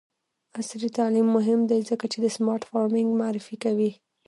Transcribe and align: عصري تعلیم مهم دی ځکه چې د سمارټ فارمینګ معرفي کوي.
عصري 0.59 0.89
تعلیم 0.97 1.27
مهم 1.37 1.59
دی 1.69 1.79
ځکه 1.89 2.05
چې 2.11 2.17
د 2.21 2.27
سمارټ 2.35 2.61
فارمینګ 2.71 3.09
معرفي 3.21 3.55
کوي. 3.63 3.91